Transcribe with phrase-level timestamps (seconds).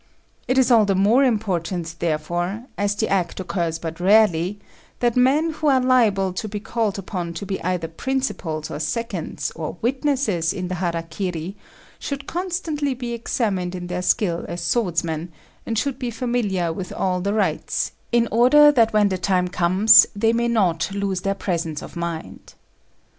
[0.47, 4.59] It is all the more important, therefore, as the act occurs but rarely,
[4.99, 9.51] that men who are liable to be called upon to be either principals or seconds
[9.53, 11.55] or witnesses in the hara kiri
[11.99, 15.31] should constantly be examined in their skill as swordsmen,
[15.67, 20.07] and should be familiar with all the rites, in order that when the time comes
[20.15, 22.55] they may not lose their presence of mind.